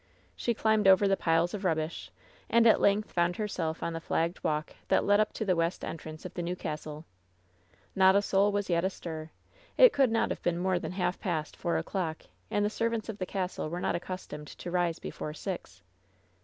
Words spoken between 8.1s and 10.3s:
a soul was yet astir. It could